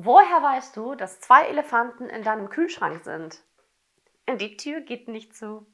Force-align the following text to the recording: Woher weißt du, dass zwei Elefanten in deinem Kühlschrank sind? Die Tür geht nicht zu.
Woher 0.00 0.40
weißt 0.40 0.76
du, 0.76 0.94
dass 0.94 1.18
zwei 1.18 1.48
Elefanten 1.48 2.04
in 2.04 2.22
deinem 2.22 2.50
Kühlschrank 2.50 3.02
sind? 3.02 3.42
Die 4.28 4.56
Tür 4.56 4.80
geht 4.80 5.08
nicht 5.08 5.34
zu. 5.34 5.66